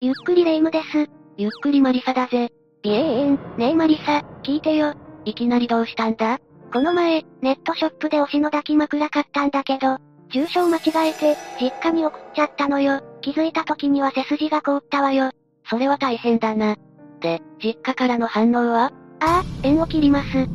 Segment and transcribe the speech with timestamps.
[0.00, 1.10] ゆっくりレ夢ムです。
[1.36, 2.52] ゆっくりマリサだぜ。
[2.84, 4.94] ビエーン、ねえマリサ、聞いてよ。
[5.24, 6.38] いきなりどうしたんだ？
[6.72, 9.98] この前、ネットショップで推しの抱き枕買ったんだけど、
[10.30, 13.00] 住所を間違えて、実家に送っちゃったのよ。
[13.22, 15.32] 気づいた時には背筋が凍ったわよ。
[15.68, 16.76] それは大変だな。
[17.18, 18.92] で、実家からの反応は？
[19.18, 20.28] ああ、縁を切ります。
[20.28, 20.48] って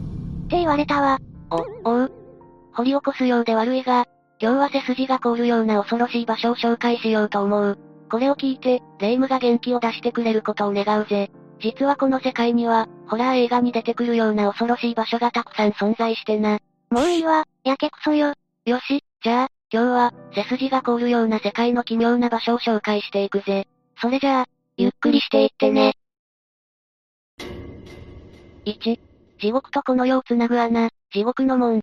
[0.52, 1.20] 言われたわ。
[1.84, 2.12] お、おう。
[2.76, 4.06] 掘り起こすようで悪いが、
[4.40, 7.78] 今日は背筋が凍るような恐ろしい場所を紹介しようと思う。
[8.10, 11.32] これを聞いて、霊夢が元気を出してくれることを願うぜ。
[11.60, 16.60] 実はこの世界には、ホラー映画に出てくるような恐ろしい場所がたくさん存在してな。
[16.90, 18.34] もういいわ、やけくそよ。
[18.66, 23.68] よし、じゃあ、今日は、背筋が凍るような世界の奇妙な場所を紹介していくぜ。
[24.00, 24.46] それじゃあ、
[24.78, 25.94] ゆっくりしていってね。
[28.66, 29.00] 1、
[29.40, 31.82] 地獄とこの世をつなぐ穴、地獄の門。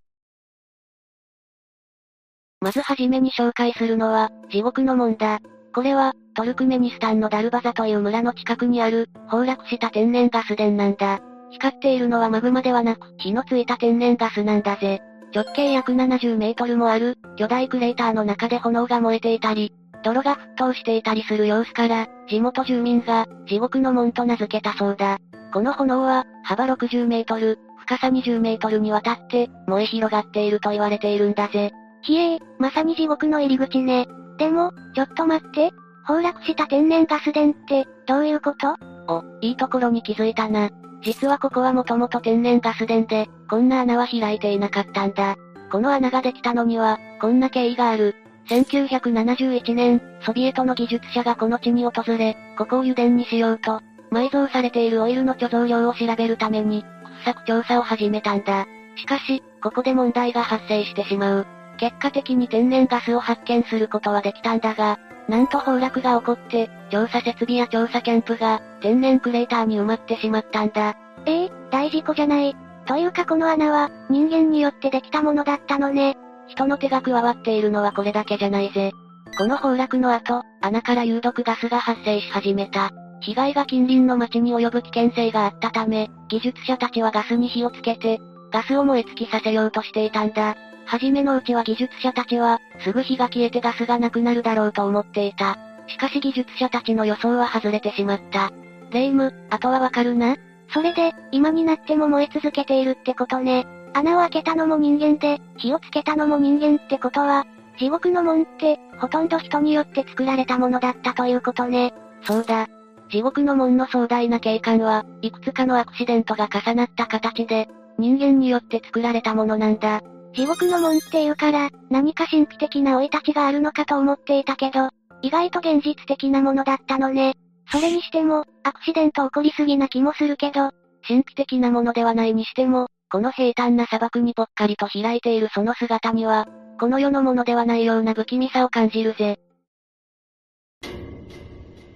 [2.60, 5.40] まずはじめに紹介するのは、地獄の門だ。
[5.74, 11.20] これは、トルクメニスタンのダルバザという村の近くにある、崩落した天然ガス田なんだ。
[11.50, 15.00] 光っているのはマグマではなく、火のついた天然ガスなんだぜ。
[15.34, 25.18] 直径約70メートルもある、巨大クレーターの中で炎が燃えていたり、泥が沸騰していたりする様子から、地元住民が、地獄の門と名付けたそうだ。
[25.52, 31.72] この炎は、幅60メートル、深さ20メートルにわたって、燃え広がっていると言われているんだぜ。
[32.02, 34.08] ひえー、まさに地獄の入り口ね。
[34.40, 35.70] でも、ちょっと待って。
[36.06, 38.74] 崩落した天然ガス田って、どういうこと？
[39.06, 40.70] お、いいところに気づいたな。
[41.02, 45.36] 実はここはもともと天然ガス田で、こんな穴は開いていなかったんだ。
[45.70, 48.16] この穴ができたのには、こんな経緯がある。
[48.48, 56.82] 1971年、ソビエトの技術者がこの地に訪れ、ここを油田にしようと、埋蔵されているオイルの貯蔵量を調べるために、
[57.24, 58.66] 掘削調査を始めたんだ。
[58.96, 61.46] しかし、ここで問題が発生してしまう。
[61.80, 70.94] 結果的に天然ガスを発見することはできたんだが、なんと崩落が起こって、調査設備や調査キャンプが、天然クレーターに埋まってしまったんだ。
[71.24, 72.54] ええー、大事故じゃない。
[72.84, 76.18] というかこの穴は、人間によってできたものだったのね。
[76.48, 78.92] 人の手が加わっているのはこれだけじゃないぜ。
[79.38, 82.90] この崩落の後、穴から有毒ガスが発生し始めた。
[83.20, 88.20] 被害が近隣の町に及ぶ危険性があったため、技術者たちはガスに火をつけて、
[88.52, 90.56] ガスを燃え尽きさせようとしていたんだ。
[90.90, 95.56] はじめのうちは技術者たちは、すぐ火が消えてガスがなくなるだろうと思っていた。
[95.86, 98.50] しかし技術者たちの予想は外れてしまった。
[98.90, 100.34] レイム、あとはわかるな
[100.74, 103.68] それで、今になっても燃え続けているってことね。
[103.94, 107.46] 穴を開けたのも人間で、火をつけたのも人間ってことは、
[107.78, 111.94] 地獄の門って、ほとんど人によって作られたものだったということね。
[112.24, 112.66] そうだ。
[113.12, 120.02] 地獄の門の壮大な景観は、いくつかのアクシデントが重なった形で、人間によって作られたものなんだ。
[120.32, 124.90] 地獄の門っていうから、何か神秘的な生い立ちがあるのかと思っていたけど、
[125.22, 127.34] 意外と現実的なものだったのね。
[127.70, 130.70] それにしても、アクシデント起こりすぎな気もするけど、
[131.06, 136.46] 神秘的なものではないにしても、この平坦な砂漠にぽっかりと開いているその姿には、
[136.78, 139.38] この世のものではないような不気味さを感じるぜ。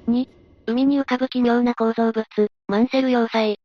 [0.07, 0.29] 2、
[0.67, 2.27] 海に浮かぶ奇妙な構造物、
[2.69, 3.59] マンセル要塞。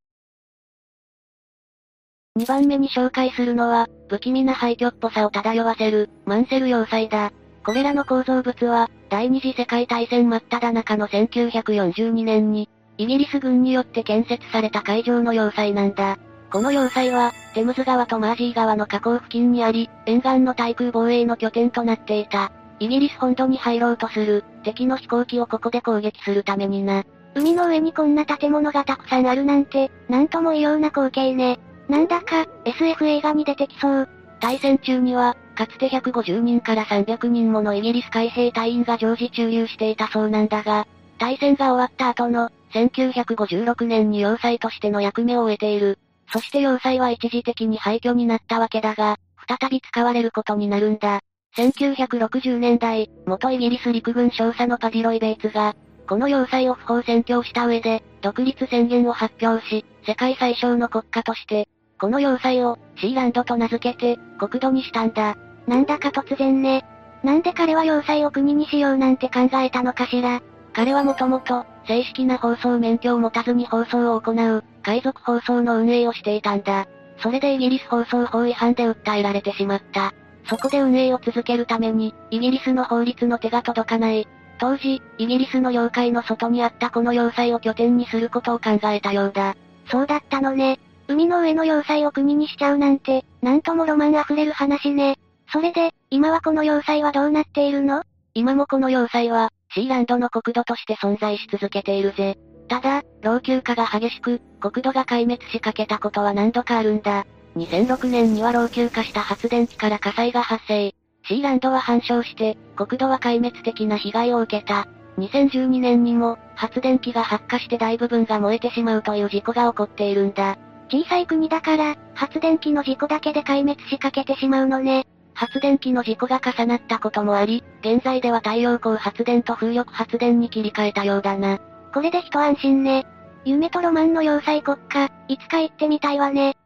[2.39, 7.33] 2番目に紹介するのは、不気味な廃墟っぽさを漂わせる、マンセル要塞だ。
[7.65, 16.17] これらの構造物は、第二次世界大戦真っ只中の1942年に、イギリス軍によって建設された海上の要塞なんだ。
[16.49, 22.53] この要塞は、テムズ川とマージー川の河口付近にあり、沿岸の対空防衛の拠点となっていた。
[22.79, 27.03] イギリス本土に入ろうとする、敵の飛行機をここで攻撃するためにな。
[27.35, 31.59] 海の上にこんな建物がたくさんあるなんて、なんとも異様な光景ね。
[31.89, 34.09] なんだか、SF 映画に出てきそう。
[34.39, 45.97] 大戦中には、かつて150人から300人ものイギリス海兵隊員が常時駐留していたそうなんだが、大戦が終わった後の、1956年に要塞としての役目を終えている。
[46.31, 49.17] そして要塞は一時的に廃墟になったわけだが、
[49.59, 51.21] 再び使われることになるんだ。
[51.57, 55.75] 1960年代、元イギリス陸軍少佐のパディロイ・ベイツが、
[56.07, 61.67] この要塞を不法占拠した上で、独立宣言を発表し、世界最小の国家として、
[61.99, 65.35] この要塞を、シーランドと名付けて、国土にしたんだ。
[65.67, 66.85] なんだか突然ね。
[67.23, 70.41] なんで彼は要塞を国にしようなんて考えたのかしら。
[70.73, 76.87] 彼はもともと、正式な放送免許を持たずに放送を行う、海賊放送の運営をしていたんだ。
[77.17, 80.13] それでイギリス放送法違反で訴えられてしまった。
[80.45, 84.25] そこで運営を続けるために、イギリスの法律の手が届かない。
[84.57, 89.55] 当時、イギリスの領海の外にあったこの要塞を拠点にすることを考えたようだ。
[89.91, 90.79] そうだったのね。
[91.09, 95.17] 海の上の要塞を国にしちゃうなんて、なんともロマン溢れる話ね。
[95.51, 98.03] それで、今はこの要塞はどうなっているの？
[98.35, 102.37] 今もこの要塞は、シーランドの国土として存在し続けているぜ。
[102.67, 107.25] ただ、老朽化が激しく、国土が壊滅しかけたことは何度かあるんだ。
[107.55, 110.93] 2006年には老朽化した発電機から火災が発生。
[111.27, 114.87] シーランドは半焼して、国土は壊滅的な被害を受けた。
[115.17, 120.59] 2012年にも、発電機が発火して大部分が燃えてしまうという事故が起こっているんだ。
[120.91, 125.05] 小さい国だから、発電機の事故だけで壊滅しかけてしまうのね。
[125.35, 131.59] 発電機の事故が重なったこともあり、現在では太陽光発電と風力発電に切り替えたようだな。
[131.93, 133.05] これで一安心ね。
[133.45, 136.57] 夢とロマンの要塞国家、いつか行ってみたいわね。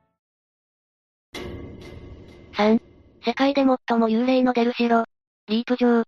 [2.54, 2.81] 3.
[3.25, 5.06] 世界で最も幽霊の出る城。
[5.48, 6.04] リープ城。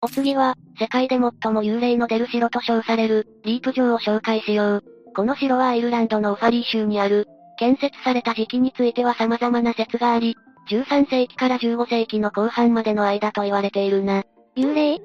[0.00, 4.95] お次は、世界で最も幽霊の出る城と称される、リープ城を紹介しよう。
[5.16, 7.26] この城はアイルランドのオファリー州にある、
[7.58, 10.36] 建設された時期については様々な説があり、
[10.68, 14.24] 13世紀から15世紀の後半までの間と言われているな。
[14.58, 15.00] 幽霊？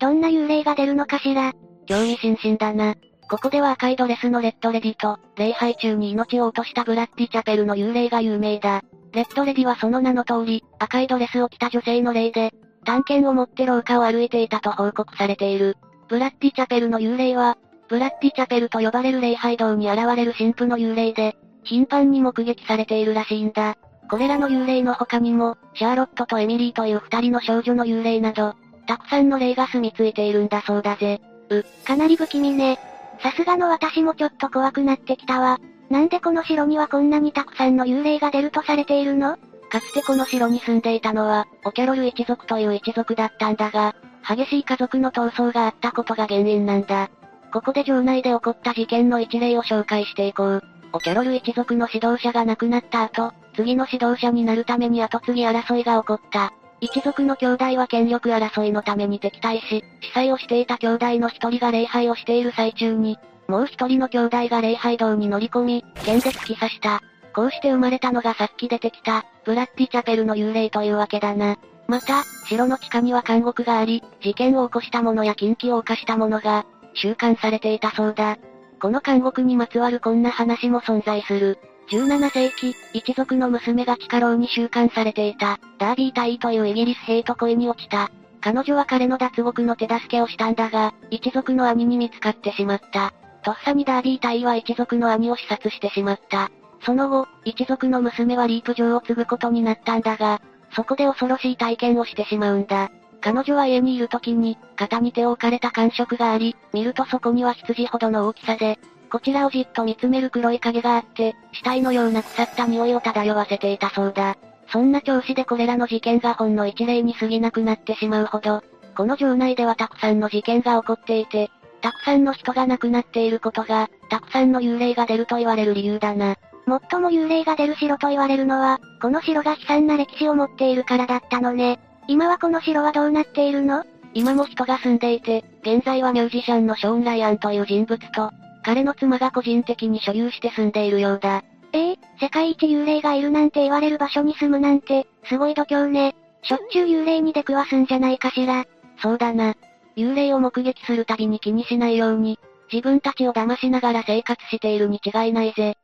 [0.00, 1.52] どんな幽霊が出るのかしら？
[1.86, 2.94] 興味津々だな。
[3.28, 8.80] ここでは赤いドレスのレッドレディと、礼拝中に命を落としたブラッディチャペルの幽霊が有名だ。
[9.12, 12.52] レッドレディはその名の通り、赤いドレスを着た女性の霊で、
[12.86, 15.76] 探検を持って廊下を歩いていたと報告されている。
[16.08, 17.58] ブラッディチャペルの幽霊は、
[17.88, 23.76] ブラッディチャペルと呼ばれる礼拝堂に現れる神父の幽霊で、頻繁に目撃されているらしいんだ。
[24.10, 28.54] これらの幽霊の他にも、シャーロットとエミリーという二人の少女の幽霊など、
[28.86, 31.20] たくさんの霊が住み着いているんだそうだぜ。
[31.50, 32.78] う、かなり不気味ね。
[33.22, 35.58] さすがの私もちょっと怖くなってきたわ。
[35.90, 39.36] なんでこの城にはこんなにたくさんの幽霊が出るとされているの？
[39.70, 43.94] かつてこの城に住んでいたのは、オキャロル一族という一族だったんだが、
[44.26, 47.10] 激しい家族の闘争があったことが原因なんだ。
[47.52, 50.62] ここで城内で起こった事件の一例を紹介していこう。
[50.94, 56.52] オキャロル一族の指導者が亡くなった後、次の指導者になるために後継ぎ争いが起こった。
[56.80, 63.18] 一族の兄弟は権力争いのために敵対し、司祭をしていた兄弟の一人が礼拝をしている最中に、
[63.48, 67.02] もう一人の兄弟が礼拝堂に乗り込み、剣で突き刺した。
[67.34, 71.56] こうして生まれたのがさっき出てきた、ブラッディチャペルの幽霊というわけだな。
[71.86, 78.38] また、城の地下には監獄があり、事件を起こした者や禁忌を犯した者が、収監されていたそうだ。
[78.80, 81.58] この監獄にまつわるこんな話も存在する。
[81.90, 88.10] 17世紀、一族の娘が地下牢に収監されていた、ダービー隊というイギリス兵と恋に落ちた。
[88.40, 93.12] 彼女は彼の脱獄の手助けをしたんだが、一族の兄に見つかってしまった。
[93.44, 96.50] とっさにダービー隊は一族の兄を視察してしまった。
[96.84, 100.40] その後、一族の娘はリープ城を継ぐことになったんだが、
[100.74, 102.90] そこで恐ろしい体験をしてしまうんだ。
[103.22, 108.78] 彼女は家にいる時に、肩に手を置かれた感触があり、見るとそこには羊ほどの大きさで、
[109.10, 114.36] こちらをじっと見つめる黒い影があって、死体のような腐った匂いを漂わせていたそうだ。
[114.72, 118.62] そんな調子でこれらの事件がほんの一例に過ぎなくなってしまうほど、
[118.96, 126.36] この城内ではたくさんの事件が起こっていて、たくさんの人が亡くなっていることが、たくさんの幽霊が出ると言われる理由だな。
[126.66, 131.78] 最も幽霊が出る城と言われるのは、この城が悲惨な歴史を持っているからだったのね。
[132.08, 133.84] 今はこの城はどうなっているの？
[134.14, 138.30] 今も人が住んでいて、現在はミュージシャンのショーン・ライアンという人物と、
[138.64, 141.42] 彼の妻が個人的に所有して住んでいるようだ。
[141.72, 146.14] ええー、世界一幽霊がいるなんて言われる場所に住むなんて、すごい度胸ね。
[146.42, 148.66] しょっちゅう幽霊に出くわすんじゃないかしら。
[149.00, 149.54] そうだな。
[149.96, 152.38] 幽霊を目撃するたびに気にしないように、
[152.70, 155.76] 自分たちを騙しながら生活しているに違いないぜ。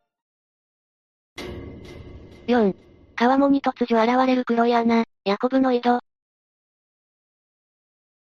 [2.46, 2.74] 4.
[3.16, 6.00] 川面に突如現れる黒い穴、ヤコブの井戸。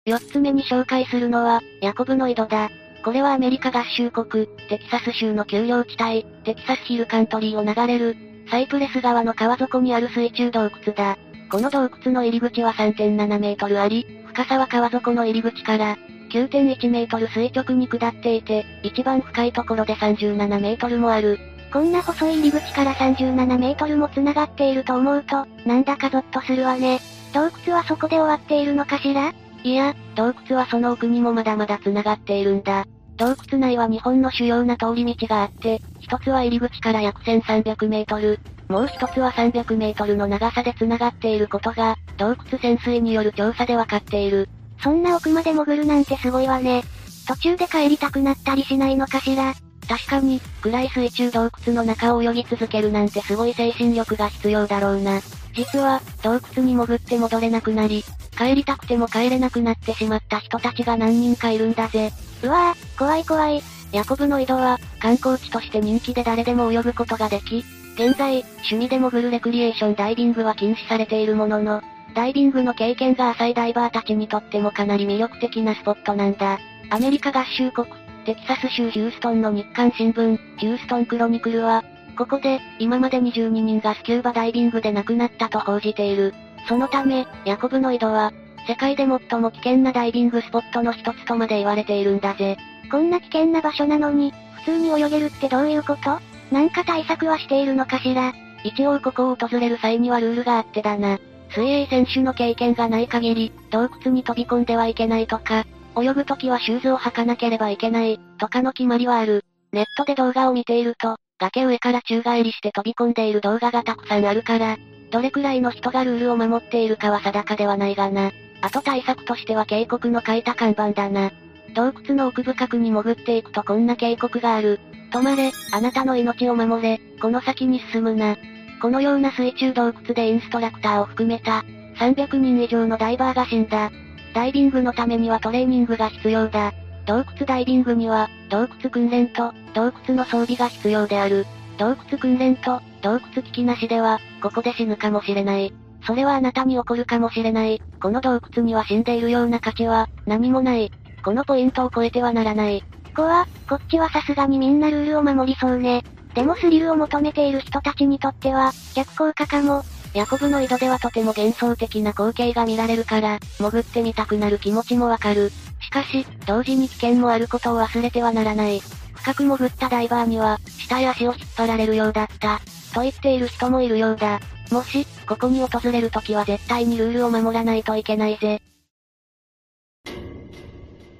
[0.05, 2.69] 4つ目に紹介するのは、ヤコブの井戸だ。
[3.05, 8.17] これはアメリカ合衆国、テキサス州の丘陵地帯、テキサスヒルカントリーを流れる、
[8.51, 11.17] サイプレス川の川底にある水中洞窟だ。
[11.49, 15.97] この洞窟の入り口は3.7メートルあり、深さは川底の入り口から、
[16.33, 21.39] 9.1メートル垂直に下っていて、一番深いところで37メートルもある。
[21.71, 26.99] こんな細い入り口から37メートルも繋がっていると思うと、なんだかゾッとするわね。
[27.33, 29.33] 洞窟はそこで終わっているのかしら？
[29.63, 32.85] いや、洞窟はその奥にもまだまだ繋がっているんだ。
[33.15, 44.49] 洞窟内は日本の主要な通り道があって、一つは入り口から約1300メートル、もう一つは300メートルの長さで繋がっていることが、洞窟潜水による調査でわかっている。
[44.81, 46.83] そんな奥まで潜るなんてすごいわね。
[47.27, 49.53] 途中で帰りたくなったりしないのかしら
[49.87, 55.21] 確かに、暗い水中洞窟の中を泳ぎ続けるなんてすごい精神力が必要だろうな。
[55.53, 58.03] 実は、洞窟に潜って戻れなくなり、
[58.37, 62.11] 帰りたくても帰れなくなってしまった人たちが何人かいるんだぜ。
[62.43, 63.61] うわぁ、怖い怖い。
[63.91, 67.63] ヤコブの井戸は、観光地として人気で誰でも泳ぐことができ、
[67.95, 71.81] 現在、趣味で潜るレクリエーションダイビングは禁止されているものの、
[72.15, 76.59] ダイビングの経験が浅いダイバーたちにとってもかなり魅力的なスポットなんだ。
[76.89, 77.87] アメリカ合衆国、
[78.25, 81.83] テキサス州ヒューストンの日刊新聞、ヒューストンクロニクルは、
[82.17, 86.33] ここで、今まで22人がスキューバダイビングで亡くなったと報じている。
[86.67, 88.31] そのため、ヤコブの井戸は、
[88.67, 92.57] 世界で最も危険なダイビングスポットの一つとまで言われているんだぜ。
[92.89, 94.33] こんな危険な場所なのに、
[94.65, 96.19] 普通に泳げるってどういうこと？
[96.51, 98.33] なんか対策はしているのかしら？
[98.63, 101.19] 一応ここを訪れる際にはルールがあってだな。
[101.49, 105.65] 水泳選手の経験がない限り、洞窟に飛び込んではいけないとか、
[105.99, 109.43] 泳ぐときはシューズを履かなければいけない、とかの決まりはある。
[109.73, 114.77] ネットで動画を見ていると、崖上から宙返りして飛び込んでいる動画がたくさんあるから、
[115.11, 118.31] どれくらいの人がルールを守っているかは定かではないがな。
[118.61, 121.31] あと対策としては警告の書いた看板だな。
[121.73, 124.79] 洞窟の奥深くに潜っていくとこんな警告がある。
[125.11, 128.37] 止まれ、あなたの命を守れ、この先に進むな。
[128.81, 131.63] このような水中洞窟でインストラクターを含めた、
[131.99, 133.91] 300人以上のダイバーが死んだ。
[134.33, 136.73] ダイビングのためにはトレーニングが必要だ。
[137.05, 141.45] 洞窟ダイビングには、洞窟訓練と、洞窟の装備が必要である。
[141.77, 145.73] 洞窟訓練と、洞窟危機なしでは、ここで死ぬかもしれない。
[146.05, 147.81] それはあなたに起こるかもしれない。
[148.01, 150.91] この洞窟には死んでいるような価値は、何もない。
[151.23, 152.83] このポイントを超えてはならない。
[153.13, 156.03] こは、こっちはさすがにみんなルールを守りそうね。
[156.33, 159.83] でもスリルを求めている人たちにとっては、逆効果かも。
[160.13, 165.51] ヤコブの井戸ではとても幻想的な光景が見られるから、潜ってみたくなる気持ちもわかる。
[165.93, 168.81] しかし、同時に危険もあることを忘れてはならない。
[169.13, 172.59] 深く潜ったダイバーには、下へ足を引っ張られるようだった。
[172.95, 174.39] と言っている人もいるようだ。
[174.71, 178.59] もし、ここに訪れるときは絶対にルールを守らないといけないぜ。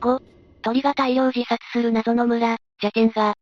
[0.01, 0.20] 5、
[0.63, 3.36] 鳥が大量自殺する謎の村、ジャケンガ。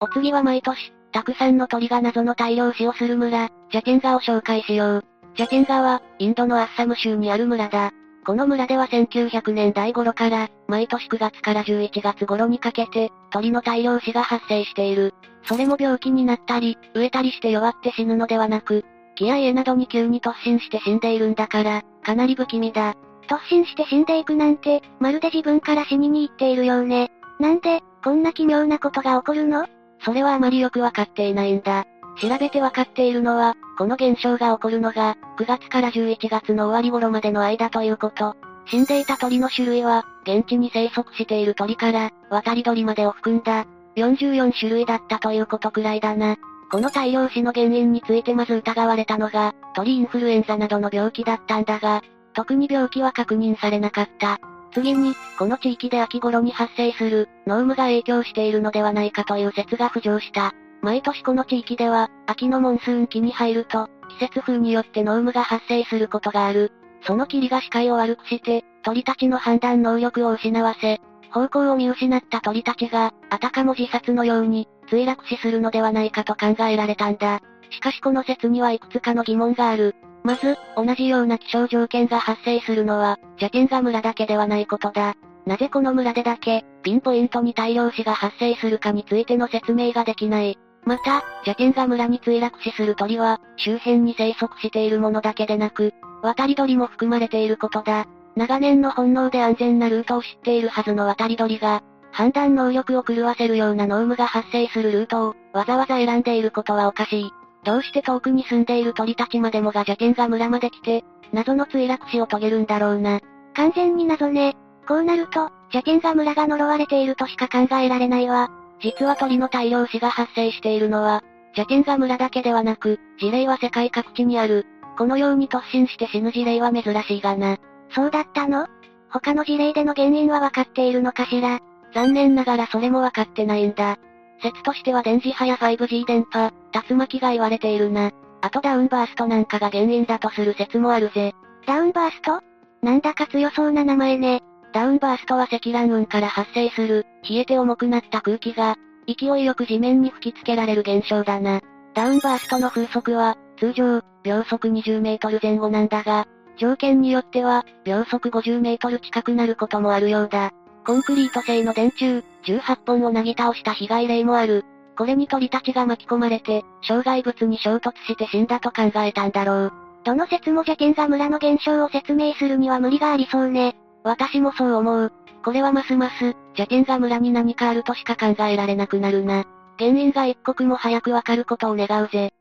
[0.00, 5.04] お次は毎年、たくさんの鳥が謎の大量死をする村、ジャケンガを紹介しよう。
[5.36, 7.92] ジャケンガは、インドのアッサム州にある村だ。
[8.24, 15.14] この村では1900年代頃から、毎年9月から11月頃にかけて、鳥の大量死が発生している。
[15.44, 18.84] それも病気になったり、飢えたりして弱って死ぬのではなく、
[19.16, 22.94] 木や家などに急に突進して死んでいるんだから、かなり不気味だ。
[23.28, 27.10] 突進して死んでいくなんて、まるで自分から死にに行っているようね。
[27.40, 29.66] なんで、こんな奇妙なことが起こるの？
[30.04, 31.84] それはあまりよくわかっていないんだ。
[32.20, 38.36] 調べてわかっているのは、この現象が起こるのが、9月から11月の終わり頃までの間ということ。
[38.66, 46.36] 死んでいた鳥の種類は、現地に生息している鳥から、渡り鳥までを含んだ、44種類だったということくらいだな。
[46.70, 52.02] この大量死の原因についてまず疑われたのが、鳥インフルエンザなどの病気だったんだが、
[52.34, 54.38] 特に病気は確認されなかった。
[54.72, 60.52] 次に、この地域で秋頃に発生する、濃霧が影響しているのではないかという説が浮上した。
[60.82, 63.88] 毎年この地域では、秋のモンスーン期に入ると、
[64.20, 66.72] 季節風によって濃霧が発生することがある。
[67.02, 77.40] その霧が視界を悪くして、鳥たちの判断能力を失わせ、方向を見失った鳥たちが、あたかも自殺のように、墜落死するのではないかと考えられたんだ。
[77.70, 79.94] しかしこの説にはいくつかの疑問がある。
[80.24, 85.14] まず、同じような気象条件が発生するのは、ジャケンガ村だけではないことだ。
[85.46, 90.58] なぜこの村でだけ、ピンポイントに大量死が発生するかについての説明ができない。
[90.84, 95.92] また、ジャケンガ村に墜落死する鳥は、周辺に生息しているものだけでなく、
[96.22, 98.06] 渡り鳥も含まれていることだ。
[98.36, 101.82] 長年の本能で安全なルートを知っているはずの渡り鳥が、
[102.12, 107.30] 判断能力を狂わせるような濃霧が発生するルートを、わざわざ選んでいることはおかしい。
[107.64, 113.20] どうして遠くに住んでいる鳥たちまでもが邪剣が村まで来て、謎の墜落死を遂げるんだろうな。
[113.54, 114.56] 完全に謎ね。
[114.86, 118.50] こうなると、邪剣が村が呪われているとしか考えられないわ。
[118.80, 121.22] 実は鳥の大量死が発生しているのは、
[121.56, 124.66] 邪剣が村だけではなく、事例は世界各地にある。
[124.96, 127.56] このように突進して死ぬ事例は珍しいがな。
[127.90, 128.66] そうだったの？
[129.10, 131.60] 他の事例での原因はわかっているのかしら？
[131.94, 133.96] 残念ながらそれもわかってないんだ。
[134.42, 136.52] 説としては電磁波や 5G 電波、
[136.88, 138.12] 竜巻が言われているな。
[138.40, 141.34] あとダウンバーストなんかが原因だとする説もあるぜ。
[141.66, 142.40] ダウンバースト？
[142.82, 144.42] なんだか強そうな名前ね。
[144.72, 151.60] ダウンバーストは積乱雲から発生する、冷えて重くなった空気が、勢いよく地面に吹きつけられる現象だな。
[151.94, 156.26] ダウンバーストの風速は、通常、秒速20メートル前後なんだが、
[156.58, 160.52] 条件によっては、秒速50メートル近くなることもあるようだ。
[160.84, 164.64] コンクリート製の電柱、18本をなぎ倒した被害例もある。
[164.96, 169.72] これに鳥たちが巻き込まれて、障害物に衝突して死んだと考えたんだろう。
[170.04, 173.76] どの説も邪剣が村の現象を説明するには無理がありそうね。
[174.04, 175.12] 私もそう思う。
[175.44, 179.46] これはますます、邪剣が村に何かあるとしか考えられなくなるな。
[179.78, 182.32] 原因が一刻も早くわかることを願うぜ。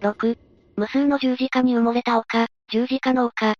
[0.00, 0.38] 6、
[0.76, 3.54] 無数の十字架に埋もれた丘、十字架の丘。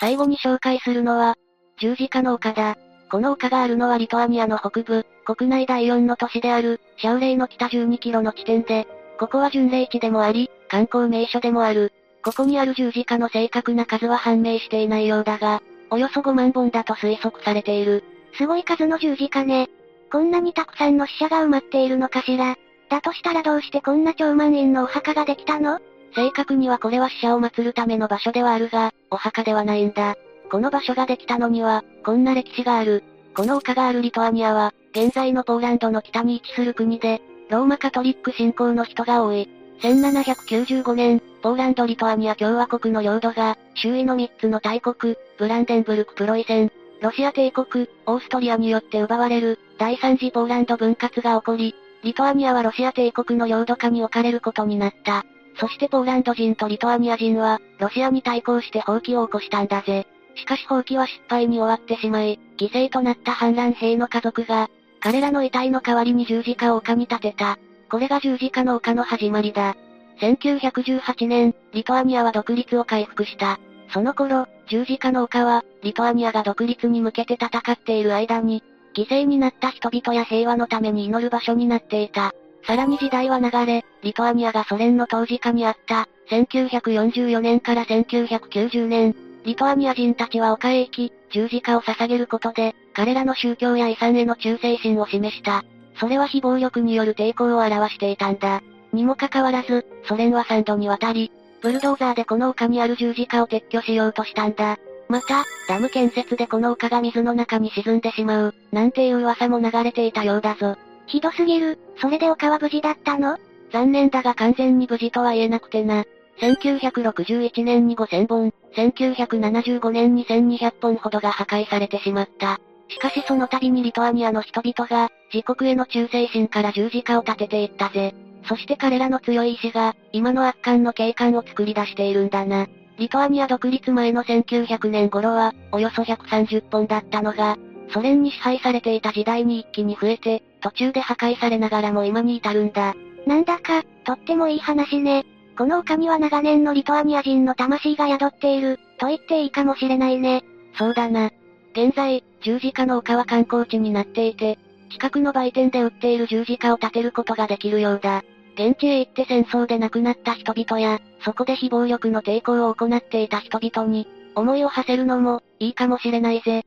[0.00, 1.36] 最後に紹介するのは、
[1.80, 2.76] 十字架の丘だ。
[3.10, 8.86] この丘があるのはリトアニアの北部、国内第4の都市である、シャウレイの北12キロの地点で、
[9.18, 11.92] ここは巡礼地でもあり、観光名所でもある。
[12.24, 18.04] ここにある十字架の正確な数は判明していないようだが、およそ5万本だと推測されている。
[18.36, 19.68] すごい数の十字架ね。
[20.10, 22.56] こんなにたくさんの死者が埋まっているのかしら。
[22.90, 25.80] だとしたらどうしてこんな超満員のお墓ができたの？
[26.14, 30.16] 正確にはこれは死者を祀るための場所ではあるが、お墓ではないんだ。
[30.50, 33.04] この場所ができたのには、こんな歴史がある。
[33.36, 37.20] この丘があるリトアニアは、現在のポーランドの北に位置する国で、
[37.50, 39.50] ローマカトリック信仰の人が多い。
[39.80, 55.24] 1795年、ポーランド・リトアニア共和国の領土が、周囲の3つの大国、ブランデンブルク・プロイセン、ロシア帝国、オーストリアによって奪われる、第三次ポーランド分割が起こり、リトアニアはロシア帝国の領土下に置かれることになった。
[55.58, 60.06] そしてポーランド人とリトアニア人は、ロシアに対抗して放棄を起こしたんだぜ。
[60.34, 64.68] しかし放棄は失敗に終わってしまい、犠牲となった反乱兵の家族が、
[65.00, 67.58] 彼らの遺体の代わりに十字架を丘に建てた。
[67.90, 69.76] これが十字架の丘の始まりだ。
[70.20, 73.58] 1918年、リトアニアは独立を回復した。
[73.92, 78.62] その頃、十字架の丘は、リトアニアが独立に向けて戦っている間に、
[78.94, 82.34] 犠牲になった人々や平和のために祈る場所になっていた。
[82.66, 89.14] さらに時代は流れ、リトアニアがソ連の当時下にあった、1944年から1990年、
[89.44, 95.64] リトアニア人たちは丘へ行き、十字架を捧げることで、彼らの宗教や遺産への忠誠心を示した。
[95.98, 98.62] それは非暴力による抵抗を表していたんだ。
[98.92, 104.78] にもかかわらず、ソ連は3度にわたり、ブルドーザーでこの丘にある十字架を撤去しようとしたんだ。
[105.08, 110.76] また、ダム建設でこの丘が水の中に沈んでしまう、なんていう噂も流れていたようだぞ。
[111.06, 113.38] ひどすぎる、それで丘は無事だったの？
[113.72, 116.04] 残念だが完全に無事とは言えなくてな。
[116.40, 122.60] 1961年に5000本、1975年に1200本ほどが破壊されてしまった。
[122.88, 128.14] しかしその度にリトアニアの人々が、自国への忠誠心から十字架を立てていったぜ。
[128.48, 132.66] そして彼らの強い意志が、今の圧巻の景観を作り出しているんだな。
[132.98, 137.56] リトアニア独立前の1900年頃は、およそ130本だったのが、
[137.92, 142.94] ソ連に支配されていた時代に一気に増えて、途中で破壊されながらも今に至るんだ。
[143.26, 145.26] なんだか、とってもいい話ね。
[145.56, 150.42] この丘には長年のリトアニア人の魂が宿っている、と言っていいかもしれないね。
[150.76, 151.30] そうだな。
[151.78, 154.58] 現在、十字架の丘は観光地になっていて、
[154.90, 158.24] 近くの売店で売っている十字架を建てることができるようだ。
[158.54, 166.64] 現地へ行って戦争で亡くなった人々や、そこで非暴力の抵抗を行っていた人々に、思いを馳せるのも、いいかもしれないぜ。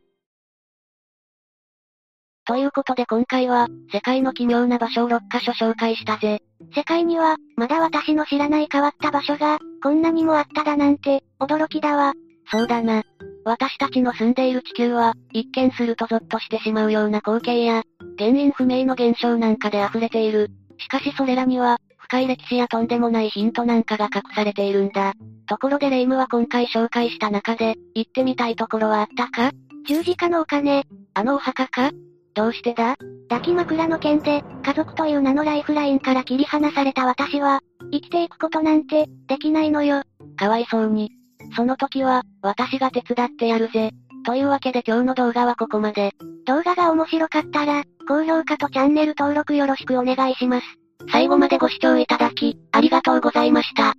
[2.46, 6.40] ということで今回は、世界の奇妙な場所を6カ所紹介したぜ。
[6.74, 12.14] 世界には、まだ私の知らない変わった場所が、こんなにもあっただなんて、驚きだわ。
[12.50, 13.04] そうだな。
[13.44, 17.84] 私たちの住んでいる地球は、一見するとゾッとしてしまうような光景や、
[18.18, 20.50] 原因不明の現象なんかで溢れている。
[20.78, 25.14] しかしそれらには、深い歴史やとんでもないヒントなんかが隠されているんだ。
[25.48, 29.52] ところでレイムは今回紹介した中で、行ってみたいところはあったか
[29.88, 30.84] 十字架のお金。
[31.14, 31.92] あのお墓か？
[32.34, 32.96] どうしてだ？
[33.30, 40.04] 抱き枕の件で、家族という名のライフラインから切り離された私は、生きていくことなんて、できないのよ。
[40.38, 41.12] かわいそうに。
[41.56, 43.92] その時は、私が手伝ってやるぜ。
[44.26, 46.14] というわけで今日の動画はここまで。
[46.46, 50.66] 動画が面白かったら、高評価とチャンネル登録よろしくお願いします。
[51.12, 53.96] 最後までご視聴いただき、ありがとうございました。